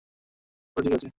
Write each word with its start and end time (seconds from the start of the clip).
তবে 0.77 0.81
ঠিক 0.85 0.93
আছে। 0.97 1.07